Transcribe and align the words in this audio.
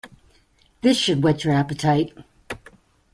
This 0.81 0.97
should 0.97 1.21
whet 1.21 1.43
your 1.43 1.53
appetite. 1.53 2.11